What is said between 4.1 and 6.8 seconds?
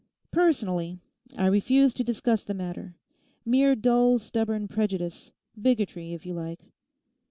stubborn prejudice; bigotry, if you like.